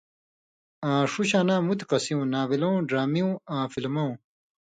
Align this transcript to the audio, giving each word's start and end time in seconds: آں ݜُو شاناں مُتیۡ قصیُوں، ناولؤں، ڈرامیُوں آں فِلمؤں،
آں 0.89 1.03
ݜُو 1.11 1.21
شاناں 1.29 1.61
مُتیۡ 1.67 1.87
قصیُوں، 1.89 2.23
ناولؤں، 2.33 2.77
ڈرامیُوں 2.87 3.31
آں 3.55 3.65
فِلمؤں، 3.71 4.13